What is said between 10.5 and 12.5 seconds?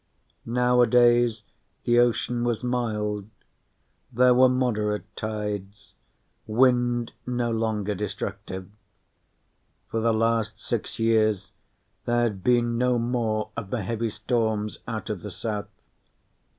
six years, there had